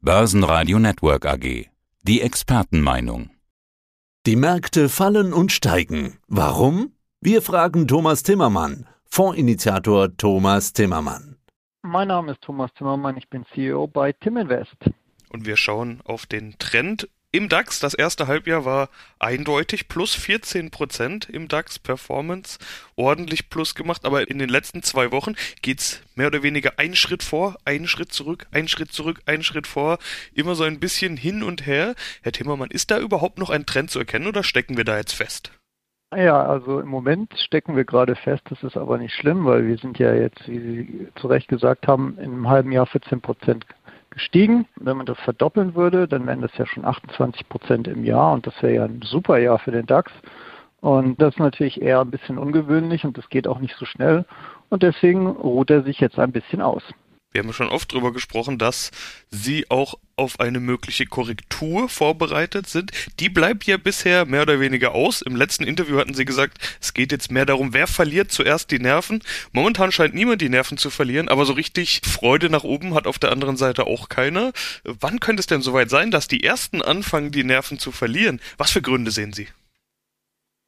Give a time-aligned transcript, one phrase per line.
[0.00, 1.66] Börsenradio Network AG.
[2.02, 3.30] Die Expertenmeinung.
[4.26, 6.18] Die Märkte fallen und steigen.
[6.28, 6.92] Warum?
[7.20, 11.38] Wir fragen Thomas Timmermann, Fondsinitiator Thomas Timmermann.
[11.82, 14.76] Mein Name ist Thomas Timmermann, ich bin CEO bei Timinvest.
[15.30, 18.88] Und wir schauen auf den Trend im DAX, das erste Halbjahr war
[19.18, 22.58] eindeutig plus 14 Prozent im DAX Performance,
[22.96, 27.22] ordentlich plus gemacht, aber in den letzten zwei Wochen geht's mehr oder weniger einen Schritt
[27.22, 29.98] vor, einen Schritt zurück, einen Schritt zurück, einen Schritt vor,
[30.32, 31.94] immer so ein bisschen hin und her.
[32.22, 35.12] Herr Timmermann, ist da überhaupt noch ein Trend zu erkennen oder stecken wir da jetzt
[35.12, 35.52] fest?
[36.16, 39.76] Ja, also im Moment stecken wir gerade fest, das ist aber nicht schlimm, weil wir
[39.76, 43.66] sind ja jetzt, wie Sie zu Recht gesagt haben, in einem halben Jahr 14 Prozent
[44.18, 44.66] gestiegen.
[44.76, 48.46] Wenn man das verdoppeln würde, dann wären das ja schon 28 Prozent im Jahr und
[48.46, 50.12] das wäre ja ein super Jahr für den DAX.
[50.80, 54.24] Und das ist natürlich eher ein bisschen ungewöhnlich und das geht auch nicht so schnell.
[54.68, 56.82] Und deswegen ruht er sich jetzt ein bisschen aus
[57.32, 58.90] wir haben schon oft darüber gesprochen, dass
[59.30, 62.92] Sie auch auf eine mögliche Korrektur vorbereitet sind.
[63.20, 65.22] Die bleibt ja bisher mehr oder weniger aus.
[65.22, 68.78] Im letzten Interview hatten Sie gesagt, es geht jetzt mehr darum, wer verliert zuerst die
[68.78, 69.22] Nerven.
[69.52, 73.18] Momentan scheint niemand die Nerven zu verlieren, aber so richtig Freude nach oben hat auf
[73.18, 74.52] der anderen Seite auch keiner.
[74.84, 78.40] Wann könnte es denn soweit sein, dass die ersten anfangen, die Nerven zu verlieren?
[78.56, 79.48] Was für Gründe sehen Sie?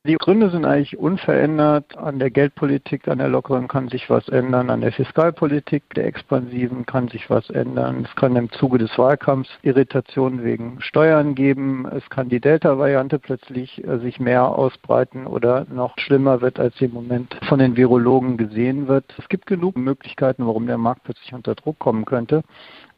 [0.07, 1.99] Die Gründe sind eigentlich unverändert.
[1.99, 4.71] An der Geldpolitik, an der lockeren kann sich was ändern.
[4.71, 8.07] An der Fiskalpolitik, der expansiven kann sich was ändern.
[8.09, 11.87] Es kann im Zuge des Wahlkampfs Irritationen wegen Steuern geben.
[11.87, 16.87] Es kann die Delta-Variante plötzlich äh, sich mehr ausbreiten oder noch schlimmer wird, als sie
[16.87, 19.05] im Moment von den Virologen gesehen wird.
[19.19, 22.43] Es gibt genug Möglichkeiten, warum der Markt plötzlich unter Druck kommen könnte.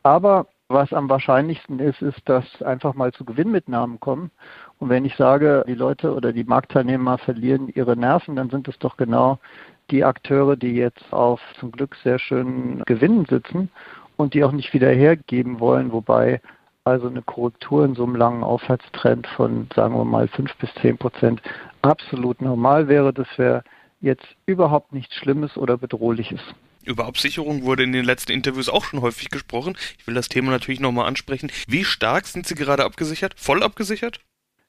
[0.05, 4.31] Aber was am wahrscheinlichsten ist, ist, dass einfach mal zu Gewinnmitnahmen kommen.
[4.79, 8.79] Und wenn ich sage, die Leute oder die Marktteilnehmer verlieren ihre Nerven, dann sind es
[8.79, 9.39] doch genau
[9.91, 13.71] die Akteure, die jetzt auf zum Glück sehr schönen Gewinnen sitzen
[14.17, 16.41] und die auch nicht wieder hergeben wollen, wobei
[16.85, 20.99] also eine Korrektur in so einem langen Aufwärtstrend von, sagen wir mal, fünf bis zehn
[20.99, 21.41] Prozent
[21.83, 23.13] absolut normal wäre.
[23.13, 23.63] Das wäre
[24.01, 26.41] jetzt überhaupt nichts Schlimmes oder Bedrohliches.
[26.85, 29.77] Über Absicherung wurde in den letzten Interviews auch schon häufig gesprochen.
[29.99, 31.51] Ich will das Thema natürlich nochmal ansprechen.
[31.69, 33.35] Wie stark sind Sie gerade abgesichert?
[33.37, 34.21] Voll abgesichert?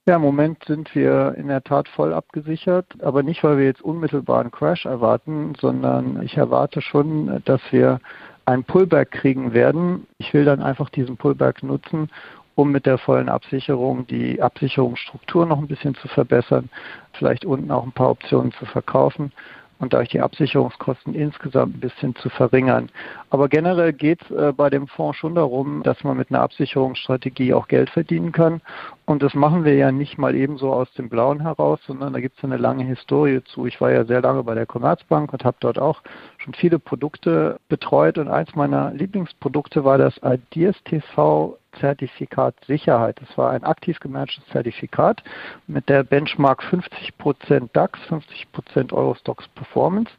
[0.06, 3.82] Ja, im Moment sind wir in der Tat voll abgesichert, aber nicht, weil wir jetzt
[3.82, 8.02] unmittelbar einen Crash erwarten, sondern ich erwarte schon, dass wir
[8.46, 10.06] einen Pullback kriegen werden.
[10.18, 12.10] Ich will dann einfach diesen Pullback nutzen,
[12.56, 16.70] um mit der vollen Absicherung die Absicherungsstruktur noch ein bisschen zu verbessern,
[17.14, 19.32] vielleicht unten auch ein paar Optionen zu verkaufen
[19.80, 22.90] und dadurch die Absicherungskosten insgesamt ein bisschen zu verringern.
[23.30, 27.54] Aber generell geht es äh, bei dem Fonds schon darum, dass man mit einer Absicherungsstrategie
[27.54, 28.62] auch Geld verdienen kann.
[29.06, 32.38] Und das machen wir ja nicht mal ebenso aus dem Blauen heraus, sondern da gibt
[32.38, 33.66] es eine lange Historie zu.
[33.66, 36.02] Ich war ja sehr lange bei der Commerzbank und habe dort auch
[36.38, 38.18] schon viele Produkte betreut.
[38.18, 43.20] Und eins meiner Lieblingsprodukte war das Ideas TV Zertifikat Sicherheit.
[43.22, 45.24] Das war ein aktiv gemanagtes Zertifikat
[45.68, 50.12] mit der Benchmark 50% DAX, 50% Eurostox Performance.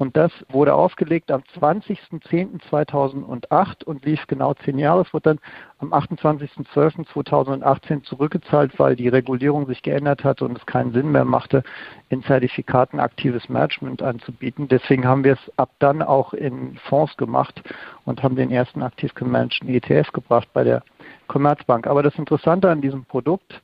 [0.00, 5.02] Und das wurde aufgelegt am 20.10.2008 und lief genau zehn Jahre.
[5.02, 5.38] Es wurde dann
[5.78, 11.62] am 28.12.2018 zurückgezahlt, weil die Regulierung sich geändert hatte und es keinen Sinn mehr machte,
[12.08, 14.68] in Zertifikaten aktives Management anzubieten.
[14.68, 17.62] Deswegen haben wir es ab dann auch in Fonds gemacht
[18.06, 20.82] und haben den ersten aktiv gemanagten ETF gebracht bei der
[21.26, 21.86] Commerzbank.
[21.86, 23.60] Aber das Interessante an diesem Produkt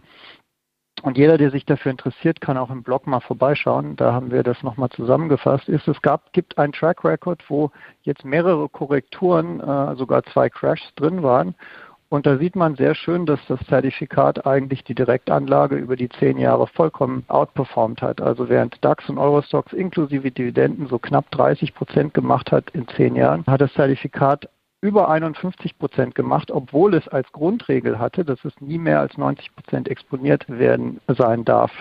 [1.07, 3.95] und jeder, der sich dafür interessiert, kann auch im Blog mal vorbeischauen.
[3.95, 5.69] Da haben wir das nochmal zusammengefasst.
[5.69, 7.71] Ist, es gab, gibt ein Track Record, wo
[8.03, 11.55] jetzt mehrere Korrekturen, äh, sogar zwei Crashs drin waren.
[12.09, 16.39] Und da sieht man sehr schön, dass das Zertifikat eigentlich die Direktanlage über die zehn
[16.39, 18.21] Jahre vollkommen outperformt hat.
[18.21, 23.15] Also während DAX und Eurostox inklusive Dividenden so knapp 30 Prozent gemacht hat in zehn
[23.15, 24.49] Jahren, hat das Zertifikat
[24.81, 29.55] über 51 Prozent gemacht, obwohl es als Grundregel hatte, dass es nie mehr als 90
[29.55, 31.73] Prozent exponiert werden sein darf.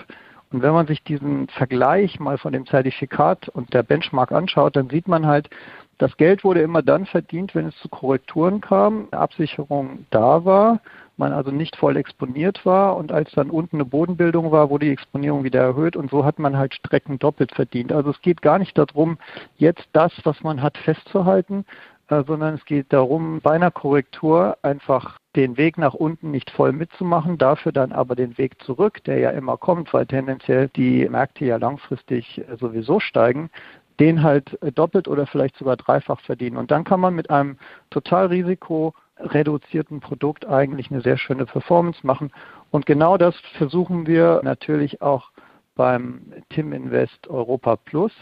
[0.51, 4.89] Und wenn man sich diesen Vergleich mal von dem Zertifikat und der Benchmark anschaut, dann
[4.89, 5.49] sieht man halt,
[5.97, 10.81] das Geld wurde immer dann verdient, wenn es zu Korrekturen kam, Absicherung da war,
[11.17, 14.91] man also nicht voll exponiert war und als dann unten eine Bodenbildung war, wurde die
[14.91, 17.93] Exponierung wieder erhöht und so hat man halt Strecken doppelt verdient.
[17.93, 19.17] Also es geht gar nicht darum,
[19.57, 21.65] jetzt das, was man hat, festzuhalten,
[22.09, 27.37] sondern es geht darum, bei einer Korrektur einfach den Weg nach unten nicht voll mitzumachen,
[27.37, 31.57] dafür dann aber den Weg zurück, der ja immer kommt, weil tendenziell die Märkte ja
[31.57, 33.49] langfristig äh, sowieso steigen,
[33.99, 36.57] den halt äh, doppelt oder vielleicht sogar dreifach verdienen.
[36.57, 37.57] Und dann kann man mit einem
[37.89, 42.31] total risikoreduzierten Produkt eigentlich eine sehr schöne Performance machen.
[42.71, 45.31] Und genau das versuchen wir natürlich auch
[45.75, 48.13] beim Tim Invest Europa Plus.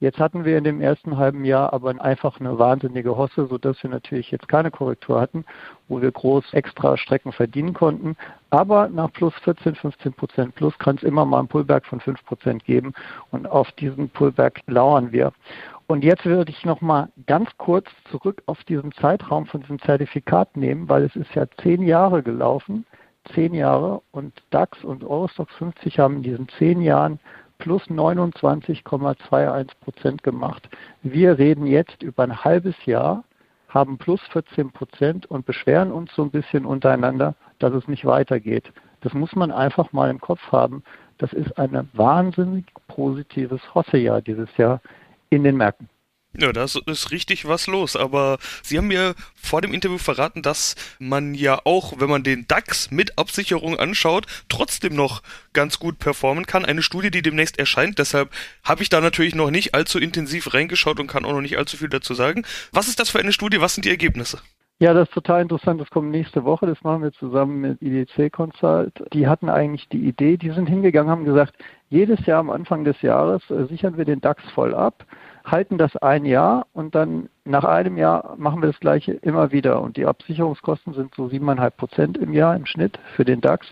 [0.00, 3.90] Jetzt hatten wir in dem ersten halben Jahr aber einfach eine wahnsinnige Hosse, sodass wir
[3.90, 5.44] natürlich jetzt keine Korrektur hatten,
[5.88, 8.16] wo wir groß extra Strecken verdienen konnten.
[8.50, 12.24] Aber nach plus 14, 15 Prozent plus kann es immer mal einen Pullback von 5
[12.26, 12.92] Prozent geben
[13.32, 15.32] und auf diesen Pullback lauern wir.
[15.88, 20.56] Und jetzt würde ich noch mal ganz kurz zurück auf diesen Zeitraum von diesem Zertifikat
[20.56, 22.86] nehmen, weil es ist ja zehn Jahre gelaufen,
[23.34, 27.18] zehn Jahre und DAX und Eurostox 50 haben in diesen zehn Jahren
[27.58, 30.68] plus 29,21 Prozent gemacht.
[31.02, 33.24] Wir reden jetzt über ein halbes Jahr,
[33.68, 38.72] haben plus 14 Prozent und beschweren uns so ein bisschen untereinander, dass es nicht weitergeht.
[39.00, 40.82] Das muss man einfach mal im Kopf haben.
[41.18, 44.80] Das ist ein wahnsinnig positives Hossejahr dieses Jahr
[45.30, 45.88] in den Märkten.
[46.36, 47.96] Ja, da ist richtig was los.
[47.96, 52.46] Aber Sie haben mir vor dem Interview verraten, dass man ja auch, wenn man den
[52.46, 55.22] DAX mit Absicherung anschaut, trotzdem noch
[55.52, 56.64] ganz gut performen kann.
[56.64, 57.98] Eine Studie, die demnächst erscheint.
[57.98, 58.30] Deshalb
[58.62, 61.76] habe ich da natürlich noch nicht allzu intensiv reingeschaut und kann auch noch nicht allzu
[61.78, 62.44] viel dazu sagen.
[62.72, 63.60] Was ist das für eine Studie?
[63.60, 64.38] Was sind die Ergebnisse?
[64.80, 65.80] Ja, das ist total interessant.
[65.80, 66.66] Das kommt nächste Woche.
[66.66, 68.92] Das machen wir zusammen mit IDC Consult.
[69.12, 71.54] Die hatten eigentlich die Idee, die sind hingegangen, haben gesagt,
[71.88, 75.04] jedes Jahr am Anfang des Jahres äh, sichern wir den DAX voll ab
[75.50, 79.80] halten das ein Jahr und dann nach einem Jahr machen wir das gleiche immer wieder.
[79.82, 83.66] Und die Absicherungskosten sind so siebeneinhalb Prozent im Jahr im Schnitt für den DAX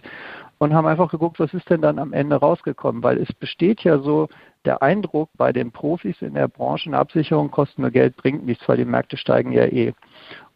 [0.58, 3.98] und haben einfach geguckt, was ist denn dann am Ende rausgekommen, weil es besteht ja
[3.98, 4.28] so
[4.64, 8.68] der Eindruck bei den Profis in der Branche, eine Absicherung kostet nur Geld, bringt nichts,
[8.68, 9.94] weil die Märkte steigen ja eh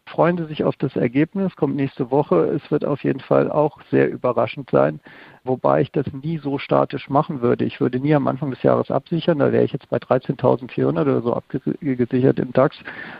[0.05, 2.35] freuen Sie sich auf das Ergebnis, kommt nächste Woche.
[2.47, 4.99] Es wird auf jeden Fall auch sehr überraschend sein,
[5.43, 7.65] wobei ich das nie so statisch machen würde.
[7.65, 11.21] Ich würde nie am Anfang des Jahres absichern, da wäre ich jetzt bei 13.400 oder
[11.21, 12.77] so abgesichert im DAX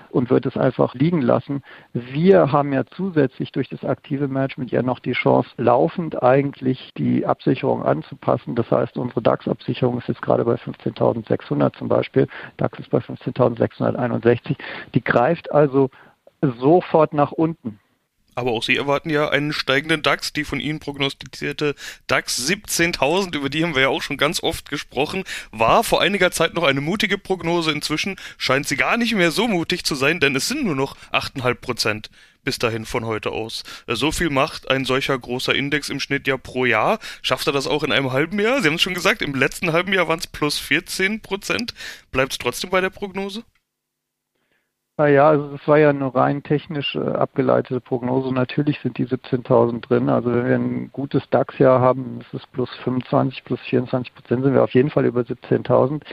[0.10, 1.64] und würde es einfach liegen lassen.
[1.94, 7.26] Wir haben ja zusätzlich durch das aktive Management ja noch die Chance, laufend eigentlich die
[7.26, 8.56] Absicherung anzupassen.
[8.56, 12.28] Das heißt, unsere DAX-Absicherung ist jetzt gerade bei 15.600 zum Beispiel.
[12.58, 14.58] DAX ist bei 15.661.
[14.94, 15.90] Die greift also
[16.42, 17.80] sofort nach unten.
[18.34, 20.32] Aber auch Sie erwarten ja einen steigenden DAX.
[20.32, 21.76] Die von Ihnen prognostizierte
[22.08, 26.32] DAX 17.000, über die haben wir ja auch schon ganz oft gesprochen, war vor einiger
[26.32, 27.72] Zeit noch eine mutige Prognose.
[27.72, 30.96] Inzwischen scheint sie gar nicht mehr so mutig zu sein, denn es sind nur noch
[31.12, 32.10] 8,5 Prozent
[32.44, 33.64] bis dahin von heute aus.
[33.86, 37.00] So viel macht ein solcher großer Index im Schnitt ja pro Jahr.
[37.22, 38.62] Schafft er das auch in einem halben Jahr?
[38.62, 41.74] Sie haben es schon gesagt, im letzten halben Jahr waren es plus 14 Prozent.
[42.12, 43.44] Bleibt es trotzdem bei der Prognose?
[45.02, 48.32] Naja, also es war ja eine rein technisch äh, abgeleitete Prognose.
[48.32, 50.10] Natürlich sind die 17.000 drin.
[50.10, 54.54] Also wenn wir ein gutes DAX-Jahr haben, das ist plus 25, plus 24 Prozent, sind
[54.54, 56.04] wir auf jeden Fall über 17.000.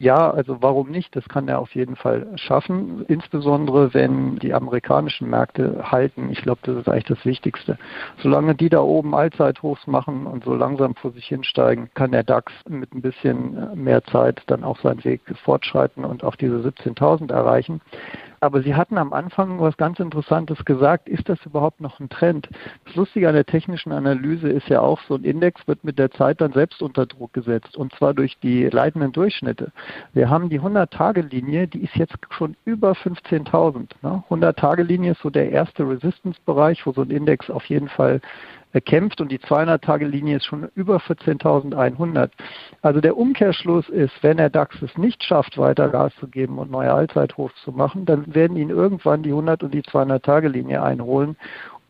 [0.00, 1.14] Ja, also warum nicht?
[1.14, 3.04] Das kann er auf jeden Fall schaffen.
[3.06, 6.28] Insbesondere wenn die amerikanischen Märkte halten.
[6.32, 7.78] Ich glaube, das ist eigentlich das Wichtigste.
[8.24, 12.52] Solange die da oben Allzeithochs machen und so langsam vor sich hinsteigen, kann der DAX
[12.68, 17.32] mit ein bisschen äh, mehr Zeit dann auch seinen Weg fortschreiten und auch diese 17.000
[17.32, 17.80] erreichen.
[18.42, 21.08] Aber Sie hatten am Anfang was ganz Interessantes gesagt.
[21.08, 22.48] Ist das überhaupt noch ein Trend?
[22.84, 26.10] Das Lustige an der technischen Analyse ist ja auch, so ein Index wird mit der
[26.10, 27.76] Zeit dann selbst unter Druck gesetzt.
[27.76, 29.70] Und zwar durch die leitenden Durchschnitte.
[30.12, 33.90] Wir haben die 100-Tage-Linie, die ist jetzt schon über 15.000.
[34.02, 34.24] Ne?
[34.28, 38.20] 100-Tage-Linie ist so der erste Resistance-Bereich, wo so ein Index auf jeden Fall
[38.80, 42.30] kämpft und die 200-Tage-Linie ist schon über 14.100.
[42.80, 46.70] Also der Umkehrschluss ist, wenn der DAX es nicht schafft, weiter Gas zu geben und
[46.70, 51.36] neue Allzeithochs zu machen, dann werden ihn irgendwann die 100 und die 200-Tage-Linie einholen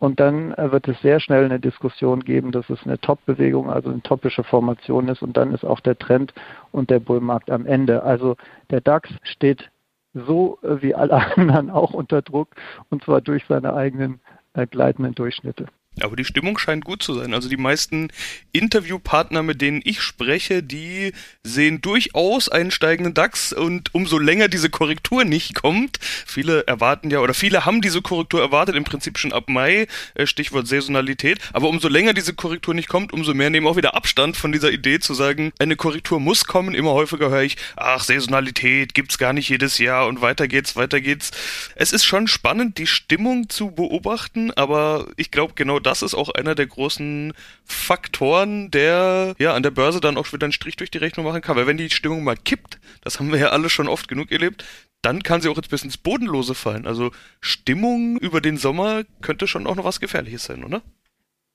[0.02, 3.88] und dann äh, wird es sehr schnell eine Diskussion geben, dass es eine Top-Bewegung, also
[3.88, 5.22] eine topische Formation ist.
[5.22, 6.34] Und dann ist auch der Trend
[6.72, 8.02] und der Bullmarkt am Ende.
[8.02, 8.34] Also
[8.70, 9.70] der DAX steht
[10.12, 12.48] so äh, wie alle anderen auch unter Druck
[12.90, 14.18] und zwar durch seine eigenen
[14.54, 15.66] äh, gleitenden Durchschnitte.
[16.00, 17.34] Aber die Stimmung scheint gut zu sein.
[17.34, 18.08] Also die meisten
[18.52, 24.70] Interviewpartner, mit denen ich spreche, die sehen durchaus einen steigenden DAX und umso länger diese
[24.70, 29.34] Korrektur nicht kommt, viele erwarten ja oder viele haben diese Korrektur erwartet, im Prinzip schon
[29.34, 33.66] ab Mai, äh, Stichwort Saisonalität, aber umso länger diese Korrektur nicht kommt, umso mehr nehmen
[33.66, 36.74] auch wieder Abstand von dieser Idee zu sagen, eine Korrektur muss kommen.
[36.74, 41.02] Immer häufiger höre ich, ach, Saisonalität gibt's gar nicht jedes Jahr und weiter geht's, weiter
[41.02, 41.32] geht's.
[41.74, 46.30] Es ist schon spannend, die Stimmung zu beobachten, aber ich glaube genau das ist auch
[46.30, 47.32] einer der großen
[47.64, 51.42] Faktoren, der ja an der Börse dann auch wieder einen Strich durch die Rechnung machen
[51.42, 51.56] kann.
[51.56, 54.64] Weil wenn die Stimmung mal kippt, das haben wir ja alle schon oft genug erlebt,
[55.02, 56.86] dann kann sie auch jetzt bis ins Bodenlose fallen.
[56.86, 57.10] Also
[57.40, 60.80] Stimmung über den Sommer könnte schon auch noch was Gefährliches sein, oder?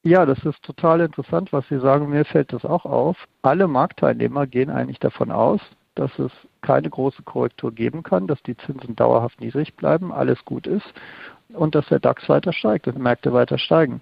[0.04, 2.10] Ja, das ist total interessant, was Sie sagen.
[2.10, 3.18] Mir fällt das auch auf.
[3.42, 5.60] Alle Marktteilnehmer gehen eigentlich davon aus,
[5.96, 6.32] dass es
[6.62, 10.86] keine große Korrektur geben kann, dass die Zinsen dauerhaft niedrig bleiben, alles gut ist
[11.50, 14.02] und dass der DAX weiter steigt und die Märkte weiter steigen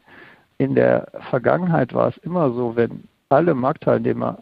[0.58, 4.40] in der Vergangenheit war es immer so, wenn alle Marktteilnehmer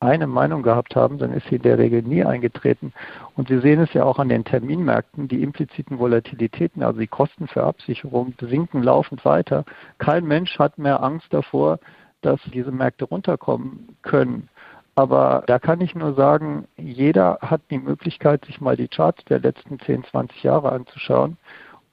[0.00, 2.92] eine Meinung gehabt haben, dann ist sie in der Regel nie eingetreten.
[3.36, 7.48] Und Sie sehen es ja auch an den Terminmärkten, die impliziten Volatilitäten, also die Kosten
[7.48, 9.64] für Absicherung, sinken laufend weiter.
[9.98, 11.80] Kein Mensch hat mehr Angst davor,
[12.20, 14.48] dass diese Märkte runterkommen können.
[14.94, 19.40] Aber da kann ich nur sagen, jeder hat die Möglichkeit, sich mal die Charts der
[19.40, 21.36] letzten 10, 20 Jahre anzuschauen.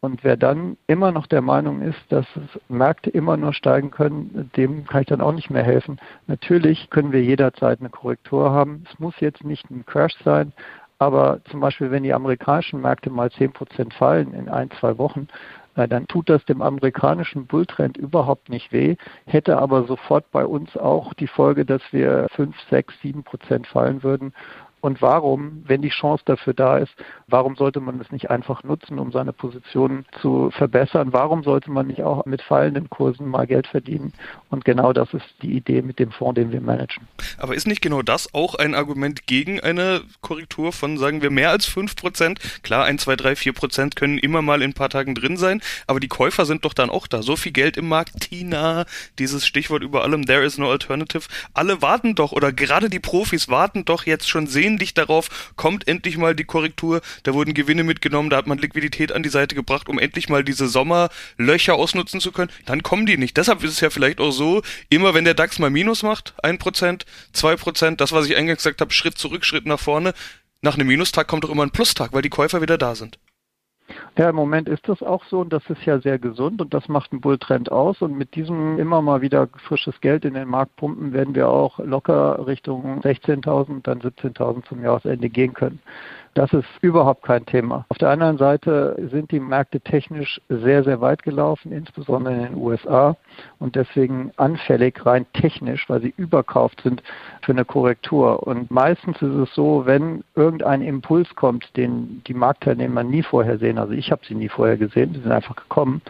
[0.02, 2.26] Und wer dann immer noch der Meinung ist, dass
[2.70, 6.00] Märkte immer nur steigen können, dem kann ich dann auch nicht mehr helfen.
[6.28, 8.84] Natürlich können wir jederzeit eine Korrektur haben.
[8.92, 10.54] Es muss jetzt nicht ein Crash sein,
[11.00, 15.28] aber zum Beispiel, wenn die amerikanischen Märkte mal 10 Prozent fallen in ein, zwei Wochen,
[15.76, 21.14] dann tut das dem amerikanischen Bulltrend überhaupt nicht weh, hätte aber sofort bei uns auch
[21.14, 24.34] die Folge, dass wir 5, 6, 7 Prozent fallen würden.
[24.86, 26.94] Und warum, wenn die Chance dafür da ist,
[27.26, 31.12] warum sollte man es nicht einfach nutzen, um seine Positionen zu verbessern?
[31.12, 34.14] Warum sollte man nicht auch mit fallenden Kursen mal Geld verdienen?
[34.52, 37.08] Und genau das ist die Idee mit dem Fonds, den wir managen.
[37.40, 41.50] Aber ist nicht genau das auch ein Argument gegen eine Korrektur von, sagen wir, mehr
[41.50, 42.40] als 5 Prozent?
[42.62, 45.62] Klar, 1, 2, 3, 4 Prozent können immer mal in ein paar Tagen drin sein,
[45.88, 47.24] aber die Käufer sind doch dann auch da.
[47.24, 48.86] So viel Geld im Markt, Tina,
[49.18, 51.28] dieses Stichwort über allem, there is no alternative.
[51.56, 55.88] Alle warten doch, oder gerade die Profis warten doch jetzt schon sehen sehnlich darauf, kommt
[55.88, 59.56] endlich mal die Korrektur, da wurden Gewinne mitgenommen, da hat man Liquidität an die Seite
[59.56, 63.38] gebracht, um endlich mal diese Sommerlöcher ausnutzen zu können, dann kommen die nicht.
[63.38, 67.06] Deshalb ist es ja vielleicht auch so, immer wenn der DAX mal Minus macht, 1%,
[67.34, 70.14] 2%, das, was ich eingangs gesagt habe, Schritt zurück, Schritt nach vorne,
[70.62, 73.18] nach einem Minustag kommt doch immer ein Plustag, weil die Käufer wieder da sind.
[74.18, 76.88] Ja, im Moment ist das auch so und das ist ja sehr gesund und das
[76.88, 80.76] macht einen Bulltrend aus und mit diesem immer mal wieder frisches Geld in den Markt
[80.78, 85.80] pumpen werden wir auch locker Richtung 16.000, dann 17.000 zum Jahresende gehen können.
[86.36, 87.86] Das ist überhaupt kein Thema.
[87.88, 92.56] Auf der anderen Seite sind die Märkte technisch sehr, sehr weit gelaufen, insbesondere in den
[92.56, 93.16] USA
[93.58, 97.02] und deswegen anfällig rein technisch, weil sie überkauft sind
[97.42, 98.46] für eine Korrektur.
[98.46, 103.78] Und meistens ist es so, wenn irgendein Impuls kommt, den die Marktteilnehmer nie vorher sehen,
[103.78, 106.02] also ich habe sie nie vorher gesehen, sie sind einfach gekommen,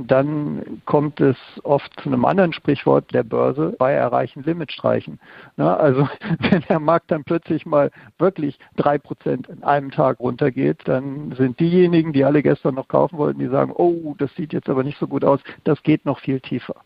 [0.00, 5.20] dann kommt es oft zu einem anderen Sprichwort der Börse bei Erreichen Limit streichen.
[5.56, 5.76] Ne?
[5.76, 6.08] Also
[6.50, 11.60] wenn der Markt dann plötzlich mal wirklich drei Prozent in einem Tag runtergeht, dann sind
[11.60, 14.98] diejenigen, die alle gestern noch kaufen wollten, die sagen, oh, das sieht jetzt aber nicht
[14.98, 16.76] so gut aus, das geht noch viel tiefer.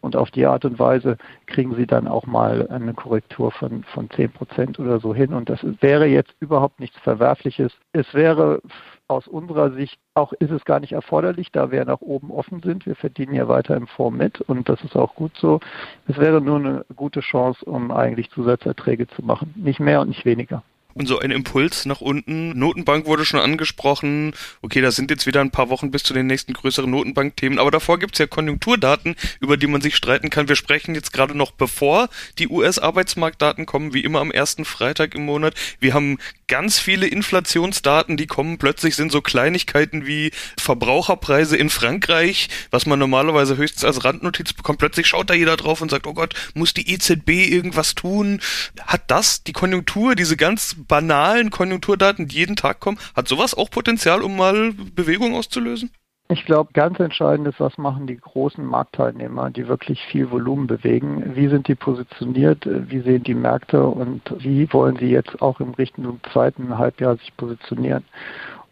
[0.00, 1.16] Und auf die Art und Weise
[1.46, 5.32] kriegen sie dann auch mal eine Korrektur von, von 10 Prozent oder so hin.
[5.32, 7.72] Und das wäre jetzt überhaupt nichts Verwerfliches.
[7.92, 8.60] Es wäre
[9.08, 12.86] aus unserer Sicht auch ist es gar nicht erforderlich, da wir nach oben offen sind.
[12.86, 15.60] Wir verdienen ja weiter im Fonds mit und das ist auch gut so.
[16.06, 19.52] Es wäre nur eine gute Chance, um eigentlich Zusatzerträge zu machen.
[19.56, 20.62] Nicht mehr und nicht weniger
[20.94, 22.58] und so ein Impuls nach unten.
[22.58, 24.32] Notenbank wurde schon angesprochen.
[24.62, 27.58] Okay, da sind jetzt wieder ein paar Wochen bis zu den nächsten größeren Notenbankthemen.
[27.58, 30.48] Aber davor gibt's ja Konjunkturdaten, über die man sich streiten kann.
[30.48, 32.08] Wir sprechen jetzt gerade noch bevor
[32.38, 35.54] die US-Arbeitsmarktdaten kommen, wie immer am ersten Freitag im Monat.
[35.80, 38.58] Wir haben ganz viele Inflationsdaten, die kommen.
[38.58, 44.78] Plötzlich sind so Kleinigkeiten wie Verbraucherpreise in Frankreich, was man normalerweise höchstens als Randnotiz bekommt.
[44.78, 48.40] Plötzlich schaut da jeder drauf und sagt, oh Gott, muss die EZB irgendwas tun?
[48.80, 53.70] Hat das die Konjunktur, diese ganz banalen Konjunkturdaten, die jeden Tag kommen, hat sowas auch
[53.70, 55.90] Potenzial, um mal Bewegung auszulösen?
[56.28, 61.36] Ich glaube, ganz entscheidend ist, was machen die großen Marktteilnehmer, die wirklich viel Volumen bewegen.
[61.36, 62.66] Wie sind die positioniert?
[62.66, 67.36] Wie sehen die Märkte und wie wollen sie jetzt auch im Richtung zweiten Halbjahr sich
[67.36, 68.04] positionieren?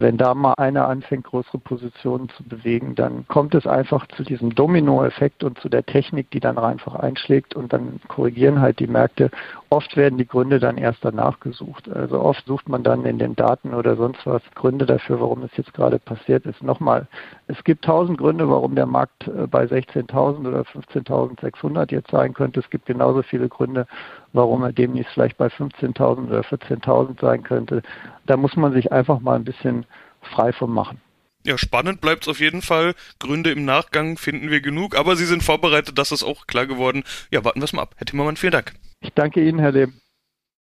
[0.03, 4.53] Wenn da mal einer anfängt, größere Positionen zu bewegen, dann kommt es einfach zu diesem
[4.53, 9.31] Dominoeffekt und zu der Technik, die dann einfach einschlägt und dann korrigieren halt die Märkte.
[9.71, 11.89] Oft werden die Gründe dann erst danach gesucht.
[11.89, 15.57] Also oft sucht man dann in den Daten oder sonst was Gründe dafür, warum es
[15.57, 16.65] jetzt gerade passiert ist.
[16.65, 17.07] Nochmal,
[17.47, 22.59] es gibt tausend Gründe, warum der Markt äh, bei 16.000 oder 15.600 jetzt sein könnte.
[22.59, 23.87] Es gibt genauso viele Gründe,
[24.33, 27.83] warum er demnächst vielleicht bei 15.000 oder 14.000 sein könnte.
[28.27, 29.87] Da muss man sich einfach mal ein bisschen
[30.23, 31.01] frei von machen.
[31.45, 32.95] Ja, spannend bleibt es auf jeden Fall.
[33.19, 37.03] Gründe im Nachgang finden wir genug, aber Sie sind vorbereitet, das ist auch klar geworden.
[37.33, 37.95] Ja, warten wir es mal ab.
[37.97, 38.75] Herr Timmermann, vielen Dank.
[39.01, 39.95] Ich danke Ihnen, Herr Lehm.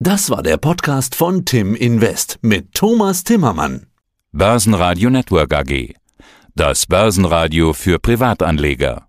[0.01, 3.87] Das war der Podcast von Tim Invest mit Thomas Timmermann.
[4.33, 5.95] Börsenradio Network AG.
[6.57, 9.09] Das Börsenradio für Privatanleger.